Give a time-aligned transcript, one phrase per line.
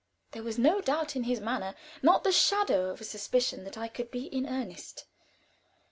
[0.31, 3.87] There was no doubt in his manner; not the shadow of a suspicion that I
[3.87, 5.05] could be in earnest.